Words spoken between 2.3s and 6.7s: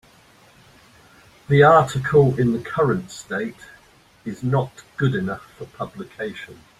in the current state is not good enough for publication.